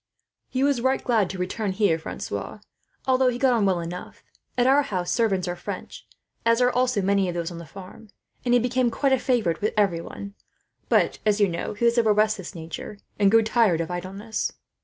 "He 0.49 0.63
was 0.63 0.79
glad 0.79 1.29
to 1.29 1.37
return 1.37 1.73
here 1.73 1.93
again, 1.93 2.01
Francois; 2.01 2.59
although 3.05 3.27
he 3.27 3.37
got 3.37 3.53
on 3.53 3.67
well 3.67 3.79
enough, 3.79 4.23
as 4.57 4.65
our 4.65 4.81
house 4.81 5.11
servants 5.11 5.47
are 5.47 5.55
French, 5.55 6.07
as 6.43 6.59
are 6.59 6.71
also 6.71 7.03
many 7.03 7.29
of 7.29 7.35
those 7.35 7.51
on 7.51 7.59
the 7.59 7.67
farm, 7.67 8.09
and 8.43 8.55
he 8.55 8.59
became 8.59 8.89
quite 8.89 9.13
a 9.13 9.19
favourite 9.19 9.61
with 9.61 9.75
every 9.77 10.01
one. 10.01 10.33
But 10.89 11.19
he 11.23 11.45
is 11.77 11.97
of 11.99 12.07
a 12.07 12.13
restless 12.13 12.55
nature, 12.55 12.97
and 13.19 13.29
grew 13.29 13.43
tired 13.43 13.79
of 13.79 13.91
idleness." 13.91 14.53